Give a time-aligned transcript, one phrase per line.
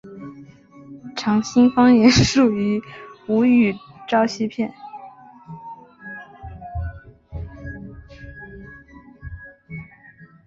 [1.15, 2.81] 长兴方言属于
[3.27, 3.71] 吴语
[4.07, 4.73] 苕溪片。